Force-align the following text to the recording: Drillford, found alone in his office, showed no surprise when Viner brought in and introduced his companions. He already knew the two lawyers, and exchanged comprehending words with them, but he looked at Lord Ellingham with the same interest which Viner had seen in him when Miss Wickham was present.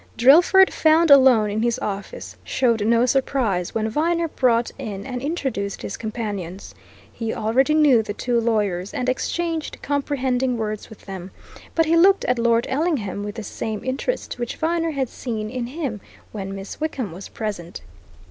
Drillford, 0.17 0.73
found 0.73 1.11
alone 1.11 1.51
in 1.51 1.61
his 1.61 1.77
office, 1.77 2.35
showed 2.43 2.83
no 2.87 3.05
surprise 3.05 3.75
when 3.75 3.87
Viner 3.87 4.27
brought 4.27 4.71
in 4.79 5.05
and 5.05 5.21
introduced 5.21 5.83
his 5.83 5.95
companions. 5.95 6.73
He 7.13 7.31
already 7.35 7.75
knew 7.75 8.01
the 8.01 8.15
two 8.15 8.39
lawyers, 8.39 8.95
and 8.95 9.07
exchanged 9.07 9.77
comprehending 9.83 10.57
words 10.57 10.89
with 10.89 11.01
them, 11.05 11.29
but 11.75 11.85
he 11.85 11.95
looked 11.95 12.25
at 12.25 12.39
Lord 12.39 12.65
Ellingham 12.67 13.23
with 13.23 13.35
the 13.35 13.43
same 13.43 13.83
interest 13.83 14.39
which 14.39 14.55
Viner 14.55 14.89
had 14.89 15.07
seen 15.07 15.51
in 15.51 15.67
him 15.67 16.01
when 16.31 16.55
Miss 16.55 16.79
Wickham 16.81 17.11
was 17.11 17.27
present. 17.29 17.81